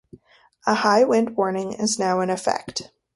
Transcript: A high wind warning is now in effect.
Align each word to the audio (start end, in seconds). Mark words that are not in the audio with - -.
A 0.65 0.73
high 0.73 1.03
wind 1.03 1.37
warning 1.37 1.73
is 1.73 1.99
now 1.99 2.21
in 2.21 2.31
effect. 2.31 2.89